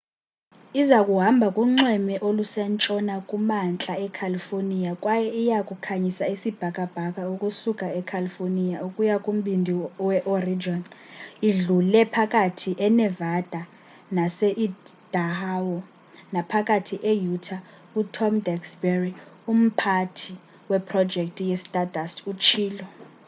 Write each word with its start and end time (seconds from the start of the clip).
iza 0.81 0.99
kuhamba 1.07 1.47
kunxweme 1.55 2.15
olusentshona 2.27 3.15
kumantla 3.29 3.93
ecalifornia 4.05 4.91
kwaye 5.03 5.27
iya 5.43 5.59
kukhanyisa 5.69 6.23
isibhakabhaka 6.35 7.21
ukusuka 7.33 7.85
ecalifornia 7.99 8.77
ukuya 8.87 9.15
kumbindi 9.25 9.73
weoregon 10.07 10.81
idlule 11.49 12.01
phakathi 12.13 12.71
enevada 12.87 13.61
naseidaho 14.15 15.75
naphakathi 16.33 16.95
e-utah 17.11 17.61
utom 18.01 18.33
duxbury 18.47 19.11
umphathi 19.51 20.33
weprojekthi 20.71 21.43
kastardust 21.51 22.17
utshilo 22.31 22.85